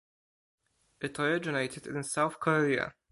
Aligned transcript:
It 0.99 1.19
originated 1.19 1.85
in 1.85 2.01
South 2.01 2.39
Korea. 2.39 2.95